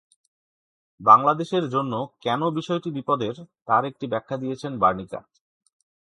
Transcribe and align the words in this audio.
বাংলাদেশের 0.99 1.65
জন্য 1.69 1.93
কেন 2.21 2.41
বিষয়টি 2.49 2.89
বেশি 2.89 2.95
বিপদের, 2.95 3.35
তার 3.65 3.83
একটি 3.85 4.05
ব্যাখ্যা 4.07 4.37
দিয়েছেন 4.37 4.71
বার্নিকাট। 4.79 5.25